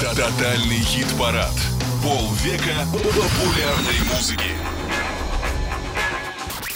[0.00, 1.52] Тотальный хит-парад.
[2.02, 4.46] Полвека популярной музыки.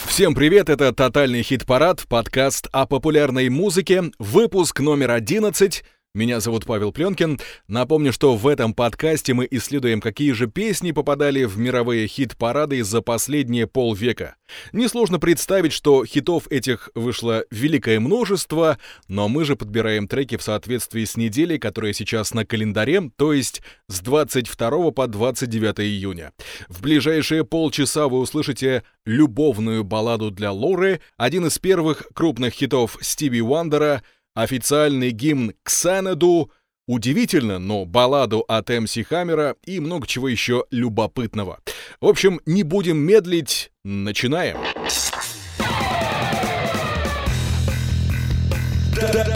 [0.07, 5.83] Всем привет, это «Тотальный хит-парад», подкаст о популярной музыке, выпуск номер 11.
[6.17, 7.39] Меня зовут Павел Пленкин.
[7.69, 13.03] Напомню, что в этом подкасте мы исследуем, какие же песни попадали в мировые хит-парады за
[13.03, 14.37] последние полвека.
[14.73, 21.05] Несложно представить, что хитов этих вышло великое множество, но мы же подбираем треки в соответствии
[21.05, 26.33] с неделей, которая сейчас на календаре, то есть с 22 по 29 июня.
[26.69, 33.43] В ближайшие полчаса вы услышите любовную балладу для Лоры, один из первых крупных хитов Стиви
[33.43, 34.03] Уандера—
[34.37, 36.53] официальный гимн к Санаду,
[36.87, 41.59] удивительно, но балладу от МС Хаммера и много чего еще любопытного.
[42.01, 44.59] В общем, не будем медлить, начинаем.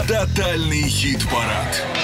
[0.07, 2.00] Тотальный хит-парад.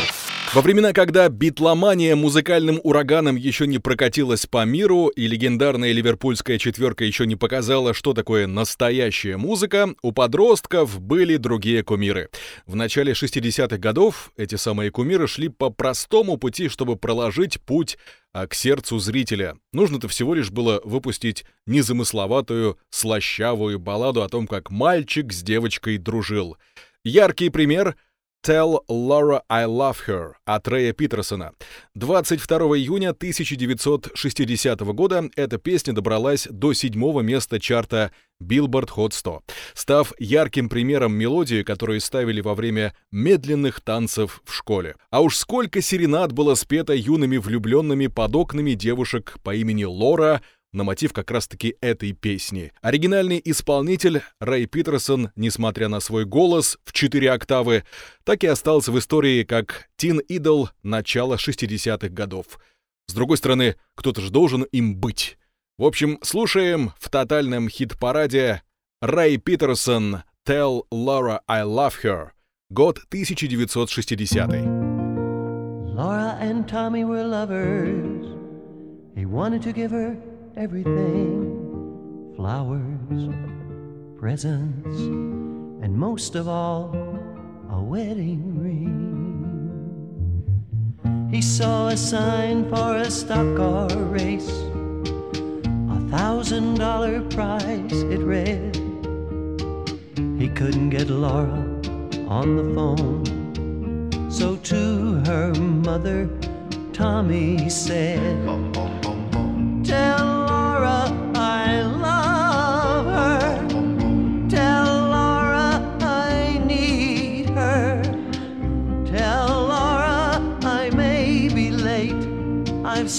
[0.53, 7.03] Во времена, когда битломания музыкальным ураганом еще не прокатилась по миру и легендарная ливерпульская четверка
[7.03, 12.29] еще не показала, что такое настоящая музыка, у подростков были другие кумиры.
[12.65, 17.97] В начале 60-х годов эти самые кумиры шли по простому пути, чтобы проложить путь
[18.33, 19.55] а к сердцу зрителя.
[19.73, 26.55] Нужно-то всего лишь было выпустить незамысловатую, слащавую балладу о том, как мальчик с девочкой дружил.
[27.03, 27.95] Яркий пример—
[28.47, 31.51] Tell Laura I Love Her от Рэя Питерсона.
[31.95, 39.41] 22 июня 1960 года эта песня добралась до седьмого места чарта Billboard Hot 100,
[39.73, 44.95] став ярким примером мелодии, которую ставили во время медленных танцев в школе.
[45.09, 50.41] А уж сколько серенад было спето юными влюбленными под окнами девушек по имени Лора,
[50.77, 52.71] на мотив как раз-таки этой песни.
[52.81, 57.83] Оригинальный исполнитель Рэй Питерсон, несмотря на свой голос в 4 октавы,
[58.23, 62.59] так и остался в истории как Тин Идол начала 60-х годов.
[63.07, 65.37] С другой стороны, кто-то же должен им быть.
[65.77, 68.61] В общем, слушаем в тотальном хит-параде
[69.01, 72.29] Рэй Питерсон «Tell Laura I Love Her»,
[72.69, 74.49] год 1960.
[75.95, 78.27] Laura and Tommy were lovers.
[79.15, 80.15] He wanted to give her
[80.57, 83.29] everything flowers,
[84.17, 84.97] presents,
[85.83, 86.95] and most of all,
[87.71, 88.97] a wedding ring.
[91.31, 94.49] He saw a sign for a stock car race,
[95.91, 98.75] a thousand dollar prize it read.
[100.39, 101.65] He couldn't get Laura
[102.27, 106.27] on the phone, so to her mother,
[106.93, 108.35] Tommy said,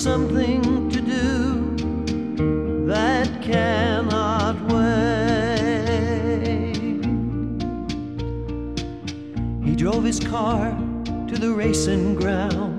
[0.02, 1.74] something to do
[2.86, 6.76] that cannot wait.
[9.64, 10.70] He drove his car
[11.26, 12.78] to the racing ground.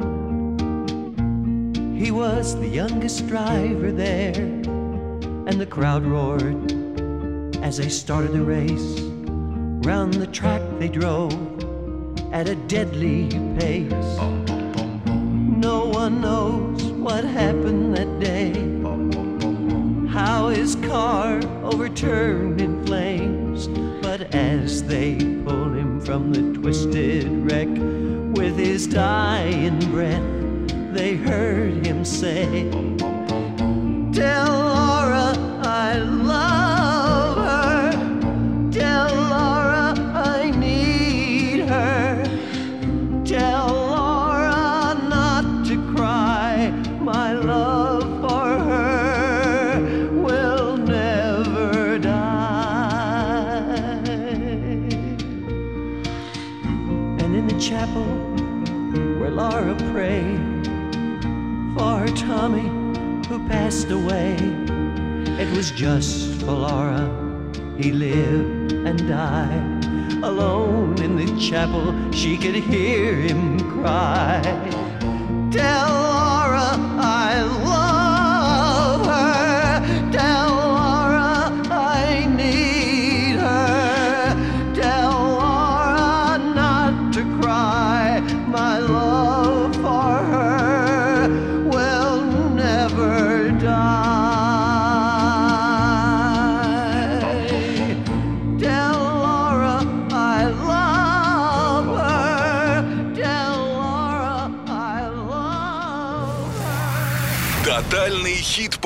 [1.99, 6.71] He was the youngest driver there, and the crowd roared
[7.61, 9.01] as they started the race.
[9.85, 11.33] Round the track they drove
[12.31, 13.27] at a deadly
[13.59, 14.17] pace.
[15.57, 18.51] No one knows what happened that day.
[20.09, 23.67] How his car overturned in flames.
[24.01, 27.69] But as they pulled him from the twisted wreck
[28.35, 32.88] with his dying breath, they heard him say,
[65.59, 67.03] was just for Laura
[67.77, 69.83] he lived and died.
[70.23, 74.41] Alone in the chapel, she could hear him cry.
[75.51, 75.98] Tell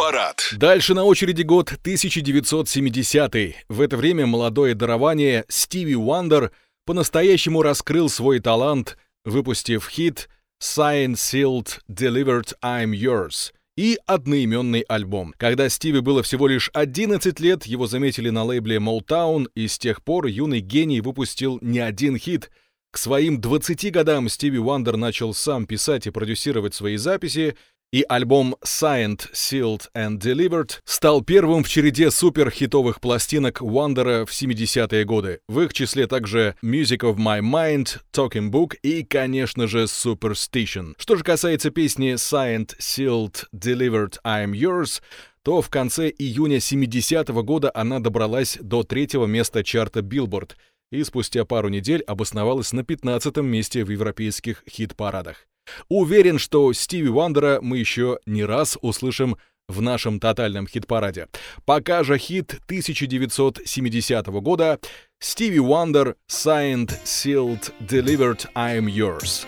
[0.04, 0.50] хит-парад.
[0.54, 3.56] Дальше на очереди год 1970.
[3.70, 6.52] В это время молодое дарование Стиви Уандер
[6.86, 10.30] по-настоящему раскрыл свой талант, выпустив хит
[10.62, 15.34] Signed, Sealed, Delivered, I'm Yours и одноименный альбом.
[15.38, 20.04] Когда Стиви было всего лишь 11 лет, его заметили на лейбле Motown, и с тех
[20.04, 22.52] пор юный гений выпустил не один хит—
[22.94, 27.58] к своим 20 годам Стиви Уандер начал сам писать и продюсировать свои записи,
[27.94, 35.06] и альбом Signed, Sealed and Delivered стал первым в череде суперхитовых пластинок Уандера в 70-е
[35.06, 35.42] годы.
[35.48, 40.96] В их числе также Music of My Mind, Talking Book и, конечно же, Superstition.
[40.98, 45.04] Что же касается песни Signed, Sealed, Delivered, I'm Yours,
[45.44, 50.54] то в конце июня 70-го года она добралась до третьего места чарта Billboard—
[50.94, 55.48] и спустя пару недель обосновалась на 15 месте в европейских хит-парадах.
[55.90, 59.38] Уверен, что Стиви Вандера мы еще не раз услышим
[59.68, 61.28] в нашем тотальном хит-параде.
[61.66, 64.80] Пока же хит 1970 года
[65.20, 69.46] Стиви Вандер Signed, Sealed, Delivered, I'm Yours.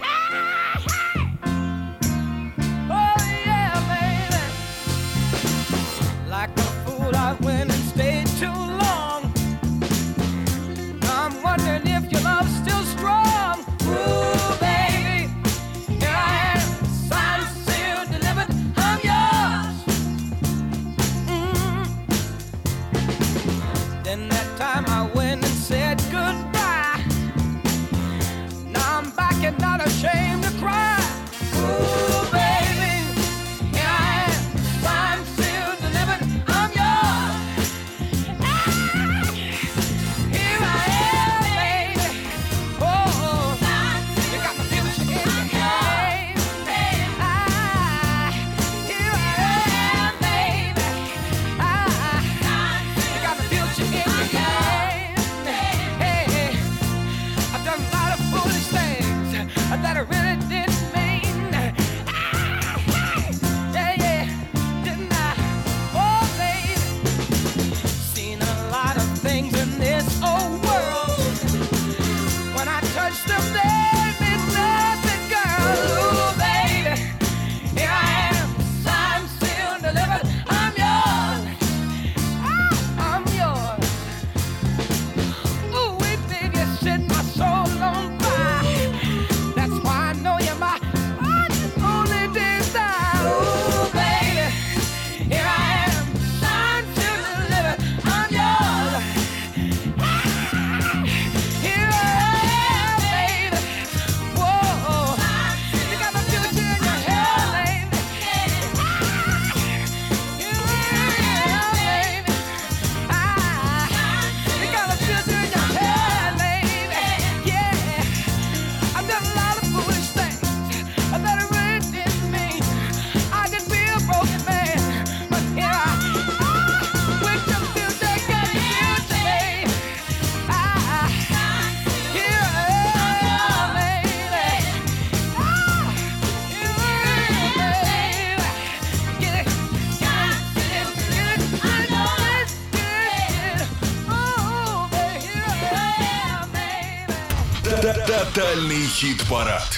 [148.65, 149.77] Тотальный хит-парад.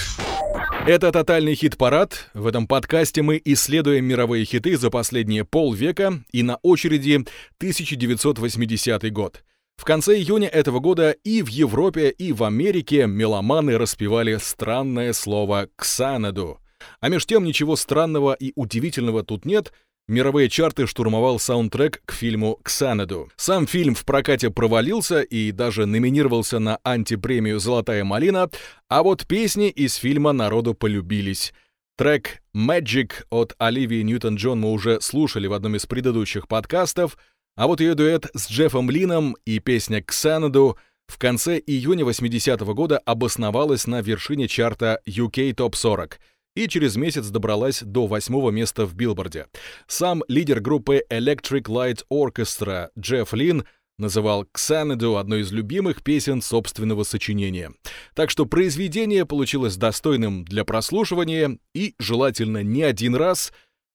[0.86, 2.30] Это «Тотальный хит-парад».
[2.32, 7.16] В этом подкасте мы исследуем мировые хиты за последние полвека и на очереди
[7.58, 9.44] 1980 год.
[9.76, 15.68] В конце июня этого года и в Европе, и в Америке меломаны распевали странное слово
[15.76, 16.58] «ксанаду».
[17.00, 19.70] А меж тем ничего странного и удивительного тут нет—
[20.08, 23.28] Мировые чарты штурмовал саундтрек к фильму «Ксанаду».
[23.36, 28.48] Сам фильм в прокате провалился и даже номинировался на антипремию «Золотая малина»,
[28.88, 31.52] а вот песни из фильма народу полюбились.
[31.98, 37.18] Трек «Magic» от Оливии Ньютон-Джон мы уже слушали в одном из предыдущих подкастов,
[37.54, 42.72] а вот ее дуэт с Джеффом Лином и песня «Xanadu» в конце июня 80 -го
[42.72, 46.18] года обосновалась на вершине чарта UK Top 40—
[46.58, 49.46] и через месяц добралась до восьмого места в билборде.
[49.86, 53.64] Сам лидер группы Electric Light Orchestra Джефф Лин
[53.96, 57.72] называл «Xanadu» одной из любимых песен собственного сочинения.
[58.14, 63.52] Так что произведение получилось достойным для прослушивания и, желательно не один раз,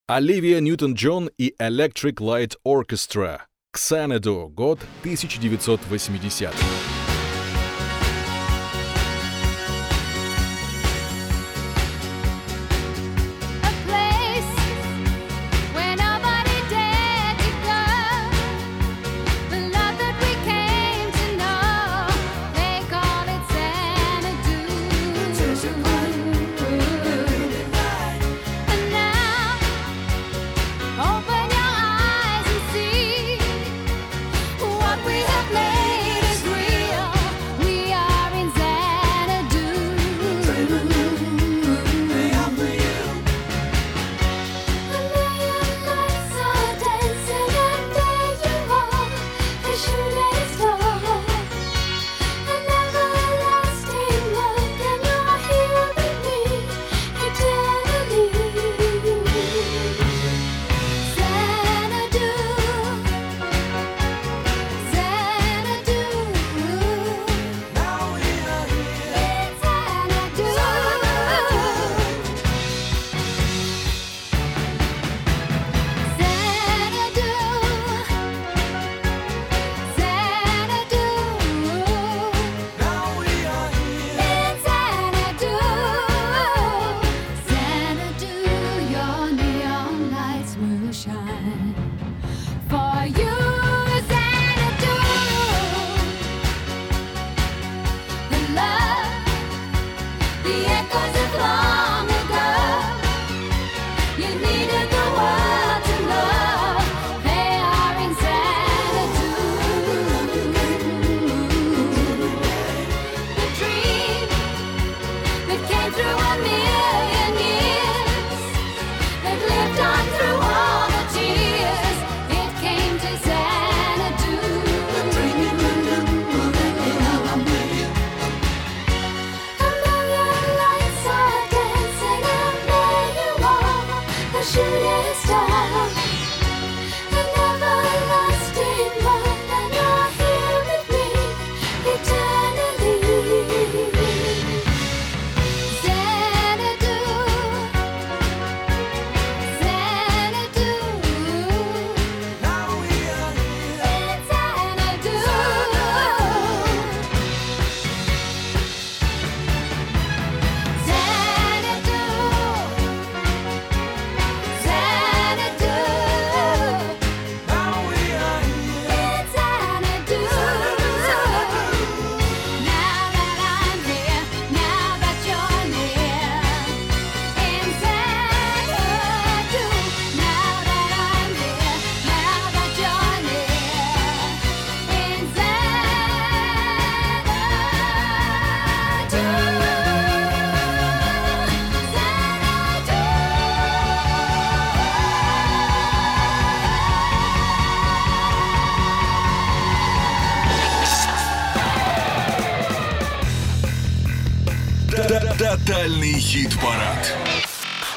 [0.07, 3.41] Оливия Ньютон-Джон и Electric Light Orchestra.
[3.75, 6.53] «Xanadu», год 1980.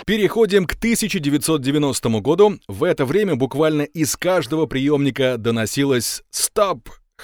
[0.07, 2.61] Переходим к 1990 году.
[2.69, 6.83] В это время буквально из каждого приемника доносилось «Stop!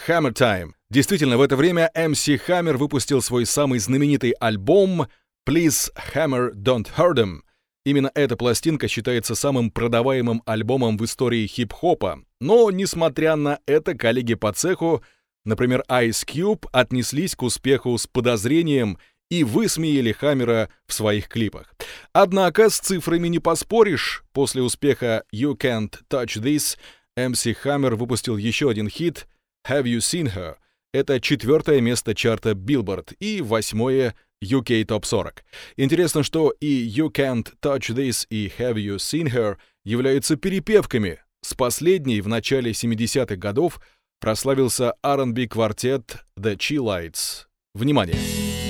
[0.09, 0.73] Hammer Time!».
[0.91, 5.07] Действительно, в это время MC Hammer выпустил свой самый знаменитый альбом
[5.49, 7.43] «Please Hammer Don't Hurt Him».
[7.85, 12.25] Именно эта пластинка считается самым продаваемым альбомом в истории хип-хопа.
[12.41, 15.05] Но, несмотря на это, коллеги по цеху,
[15.45, 18.99] например, Ice Cube, отнеслись к успеху с подозрением—
[19.33, 21.75] и высмеяли Хаммера в своих клипах.
[22.12, 24.25] Однако с цифрами не поспоришь.
[24.35, 26.77] После успеха You Can't Touch This
[27.19, 29.27] MC Hammer выпустил еще один хит
[29.67, 30.57] Have You Seen Her?
[30.93, 35.43] Это четвертое место чарта Billboard и восьмое UK Top 40.
[35.79, 41.21] Интересно, что и You Can't Touch This и Have You Seen Her являются перепевками.
[41.41, 43.81] С последней в начале 70-х годов
[44.21, 47.47] прославился R&B квартет The Chillites.
[47.75, 48.62] Внимание!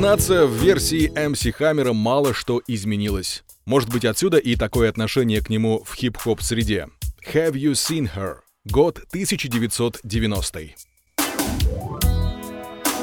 [0.00, 3.44] Признаться, в версии MC Хаммера мало что изменилось.
[3.66, 6.88] Может быть отсюда и такое отношение к нему в хип-хоп среде.
[7.34, 8.38] Have You Seen Her?
[8.64, 10.74] Год 1990.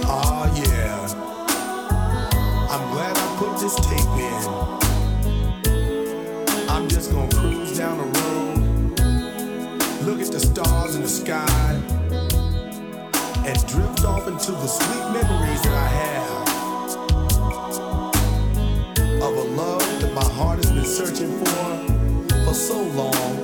[0.05, 1.07] Oh, yeah.
[2.71, 4.47] I'm glad I put this tape in.
[6.67, 8.57] I'm just gonna cruise down the road,
[10.03, 11.45] look at the stars in the sky,
[13.45, 16.36] and drift off into the sweet memories that I have.
[20.37, 21.45] heart has been searching for
[22.45, 23.37] for so long.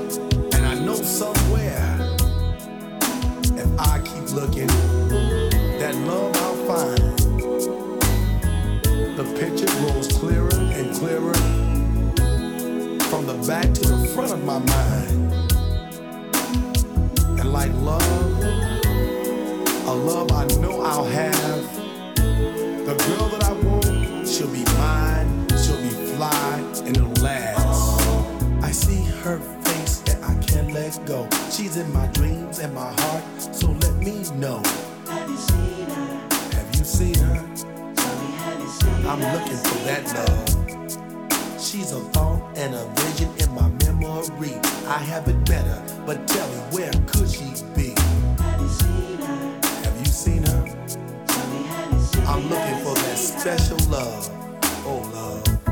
[0.54, 1.98] And I know somewhere,
[3.58, 4.68] if I keep looking,
[5.80, 7.18] that love I'll find.
[9.18, 11.34] The picture grows clearer and clearer
[13.10, 15.34] from the back to the front of my mind.
[17.40, 18.44] And like love,
[19.88, 21.76] a love I know I'll have,
[22.86, 25.43] the girl that I want, she'll be mine
[26.30, 28.02] fly, and it'll last.
[28.62, 31.28] I see her face and I can't let go.
[31.52, 34.62] She's in my dreams and my heart, so let me know.
[35.10, 36.12] Have you seen her?
[36.56, 37.42] Have you seen her?
[39.10, 40.52] I'm looking for that love.
[41.60, 44.56] She's a thought and a vision in my memory.
[44.88, 47.90] I have it better, but tell me where could she be?
[48.42, 49.44] Have you seen her?
[49.86, 50.62] Have you seen her?
[52.28, 54.30] I'm looking for that special love.
[54.86, 55.10] Oh.
[55.14, 55.63] Love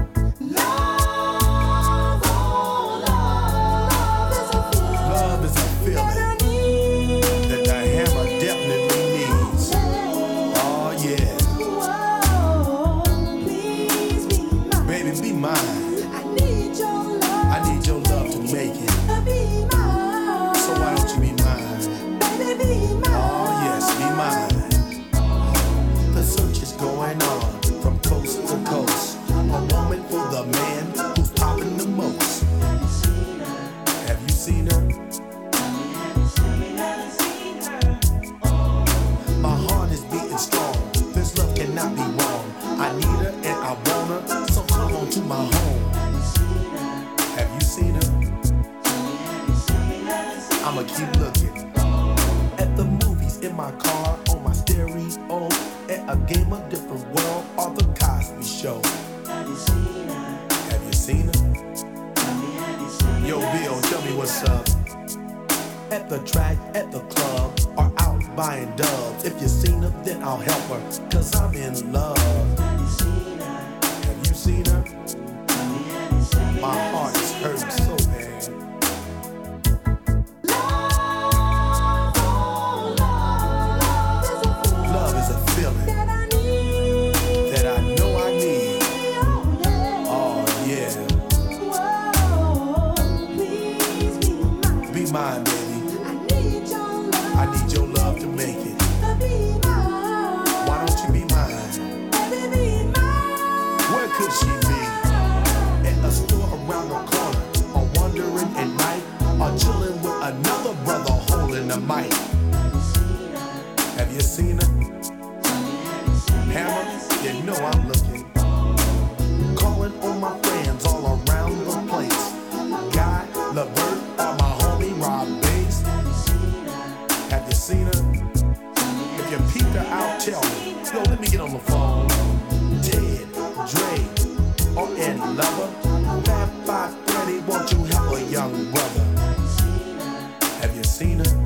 [141.19, 141.41] Her?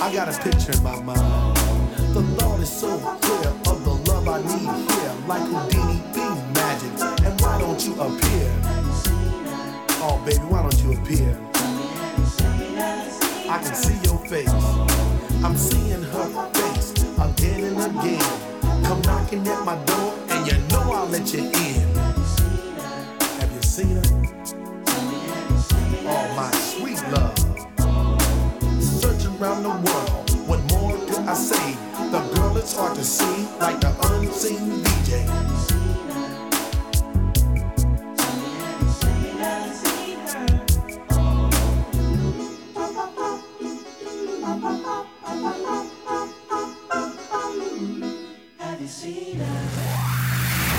[0.00, 1.56] I got a picture in my mind.
[2.14, 6.92] The thought is so clear of the love I need here, like Houdini be magic.
[7.26, 8.50] And why don't you appear?
[10.02, 11.38] Oh, baby, why don't you appear?
[13.48, 14.48] I can see your face.
[15.44, 18.84] I'm seeing her face again and again.
[18.84, 21.85] Come knocking at my door, and you know I'll let you in.
[29.40, 30.30] Around the world.
[30.48, 31.74] What more could I say?
[32.10, 35.46] The girl is hard to see, like the unseen DJ.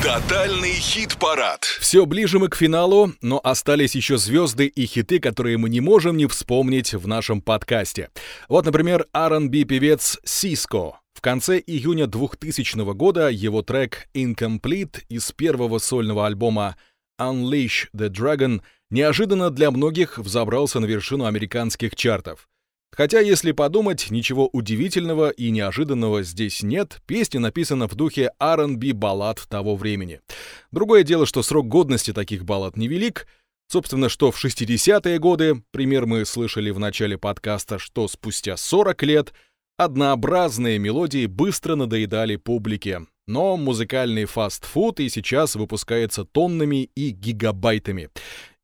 [0.04, 1.64] Тотальный хит-парад.
[1.64, 6.18] Все ближе мы к финалу, но остались еще звезды и хиты, которые мы не можем
[6.18, 8.12] не вспомнить в нашем подкасте.
[8.48, 11.00] Вот, например, R&B певец Сиско.
[11.16, 16.78] В конце июня 2000 года его трек Incomplete из первого сольного альбома
[17.20, 22.48] Unleash the Dragon неожиданно для многих взобрался на вершину американских чартов.
[22.92, 29.46] Хотя, если подумать, ничего удивительного и неожиданного здесь нет, песня написана в духе R&B баллад
[29.50, 30.22] того времени.
[30.72, 33.28] Другое дело, что срок годности таких баллад невелик,
[33.70, 39.34] Собственно, что в 60-е годы, пример мы слышали в начале подкаста, что спустя 40 лет
[39.76, 43.02] однообразные мелодии быстро надоедали публике.
[43.28, 48.10] Но музыкальный фастфуд и сейчас выпускается тоннами и гигабайтами.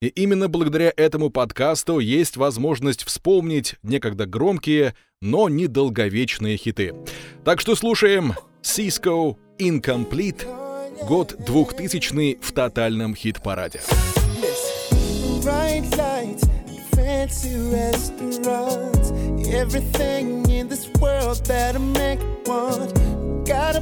[0.02, 6.94] И именно благодаря этому подкасту есть возможность вспомнить некогда громкие, но недолговечные хиты.
[7.44, 10.46] Так что слушаем Cisco Incomplete,
[11.08, 13.82] год 2000 в тотальном хит-параде.
[19.54, 22.92] Everything in this world that a man want.
[23.46, 23.82] Got a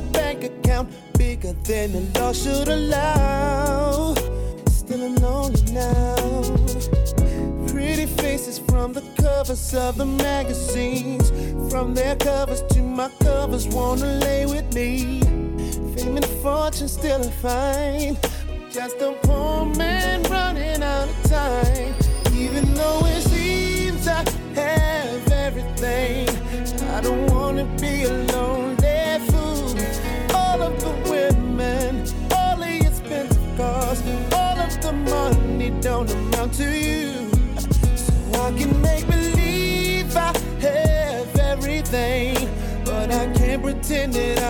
[1.41, 4.13] happier than the law should allow.
[4.67, 6.15] Still I'm lonely now.
[7.67, 11.31] Pretty faces from the covers of the magazines.
[11.71, 15.21] From their covers to my covers, wanna lay with me.
[15.95, 18.17] Fame and fortune still a find.
[18.71, 21.93] Just a poor man running out of time.
[22.33, 24.23] Even though it seems I
[24.55, 26.29] have everything,
[26.89, 27.40] I don't wanna
[35.61, 37.29] money don't amount to you.
[37.95, 42.35] So I can make believe I have everything,
[42.85, 44.40] but I can't pretend that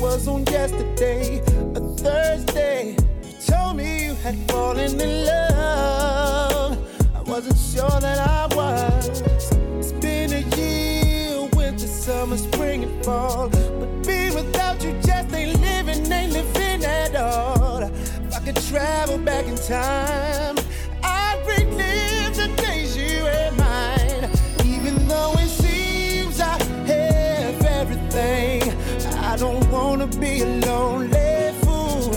[0.00, 1.40] was on yesterday,
[1.74, 2.96] a Thursday.
[3.22, 6.78] You told me you had fallen in love.
[7.14, 9.20] I wasn't sure that I was.
[9.78, 13.50] It's been a year, winter, summer, spring, and fall.
[13.50, 17.82] But being without you just ain't living, ain't living at all.
[17.82, 20.56] If I could travel back in time,
[29.30, 32.12] I don't wanna be a lonely fool.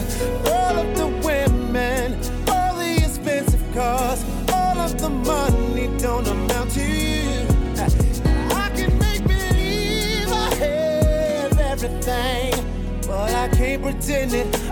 [0.51, 6.81] All of the women, all the expensive cars, all of the money don't amount to
[6.81, 7.45] you.
[8.55, 12.65] I can make believe I have everything,
[13.05, 14.62] but I can't pretend that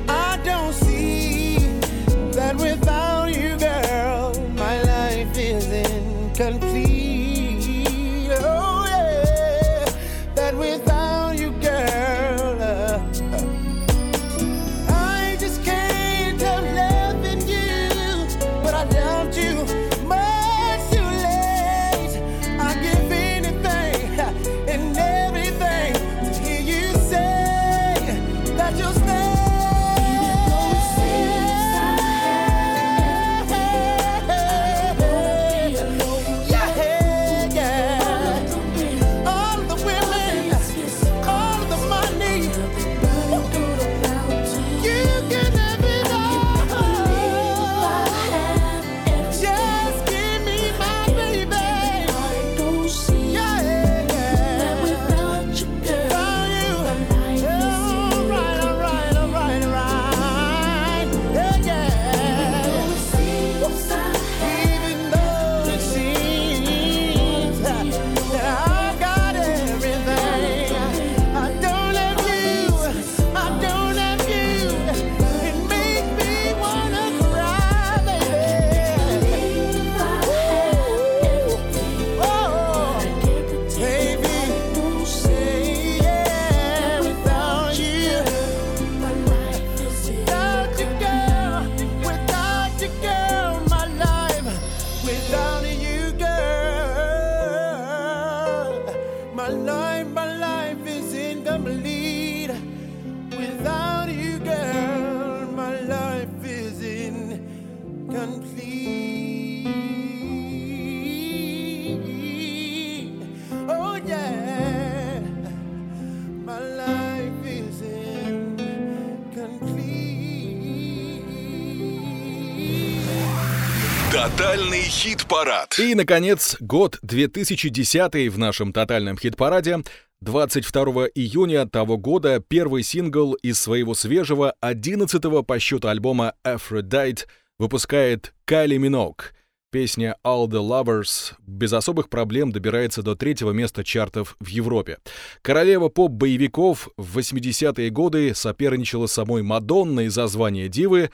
[124.37, 125.77] Тотальный хит-парад.
[125.77, 129.83] И, наконец, год 2010 в нашем тотальном хит-параде.
[130.21, 137.25] 22 июня того года первый сингл из своего свежего 11-го по счету альбома Aphrodite
[137.59, 139.33] выпускает Кайли Минок.
[139.69, 144.99] Песня All the Lovers без особых проблем добирается до третьего места чартов в Европе.
[145.41, 151.11] Королева поп-боевиков в 80-е годы соперничала с самой Мадонной за звание дивы,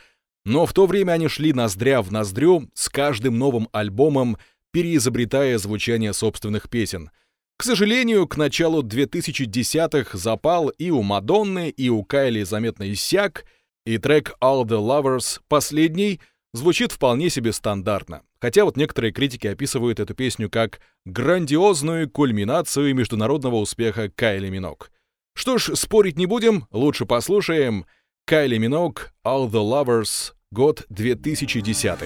[0.47, 4.37] но в то время они шли ноздря в ноздрю с каждым новым альбомом,
[4.71, 7.11] переизобретая звучание собственных песен.
[7.57, 13.43] К сожалению, к началу 2010-х запал и у Мадонны, и у Кайли заметно иссяк,
[13.85, 16.21] и трек All the Lovers, последний,
[16.53, 18.21] звучит вполне себе стандартно.
[18.39, 24.91] Хотя вот некоторые критики описывают эту песню как грандиозную кульминацию международного успеха Кайли Минок.
[25.33, 27.85] Что ж, спорить не будем, лучше послушаем
[28.25, 32.05] Кайли Минок All the Lovers, Год 2010.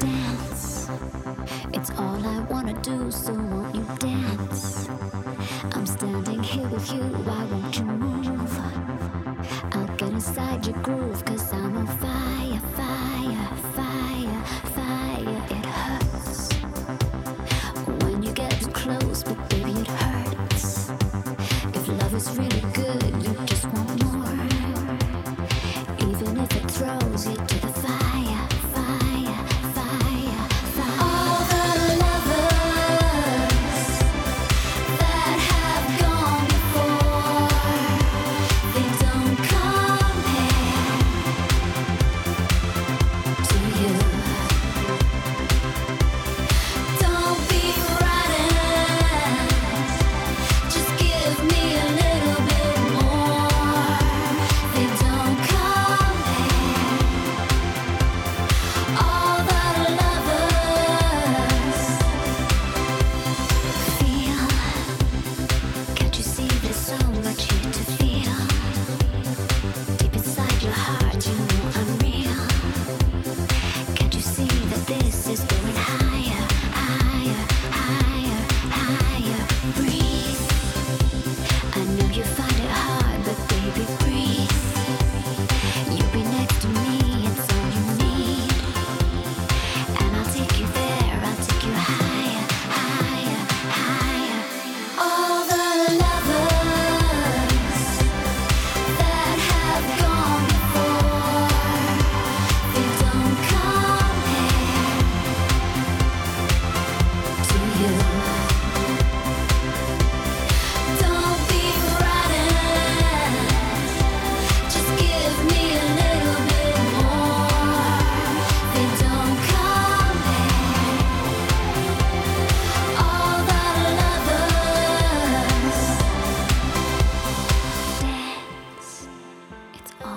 [10.81, 11.30] Groove.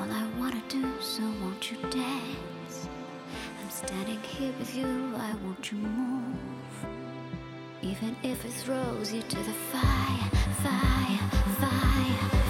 [0.05, 2.89] all I wanna do, so won't you dance?
[3.61, 6.37] I'm standing here with you, I want you move.
[7.83, 10.31] Even if it throws you to the fire,
[10.63, 12.44] fire, fire.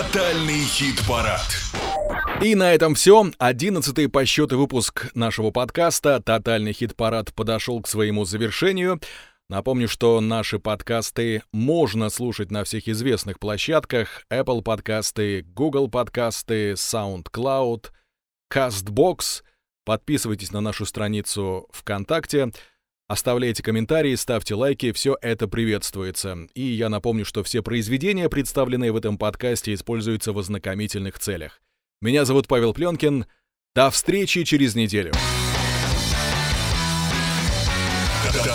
[0.00, 1.42] Тотальный хит-парад.
[2.42, 3.30] И на этом все.
[3.36, 8.98] Одиннадцатый по счету выпуск нашего подкаста «Тотальный хит-парад» подошел к своему завершению.
[9.50, 17.90] Напомню, что наши подкасты можно слушать на всех известных площадках Apple подкасты, Google подкасты, SoundCloud,
[18.50, 19.42] CastBox.
[19.84, 22.52] Подписывайтесь на нашу страницу ВКонтакте.
[23.10, 26.46] Оставляйте комментарии, ставьте лайки, все это приветствуется.
[26.54, 31.60] И я напомню, что все произведения, представленные в этом подкасте, используются в ознакомительных целях.
[32.00, 33.26] Меня зовут Павел Пленкин.
[33.74, 35.10] До встречи через неделю.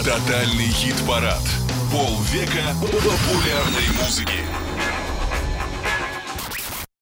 [0.05, 1.43] Тотальный хит-парад.
[1.91, 4.39] Полвека популярной музыки.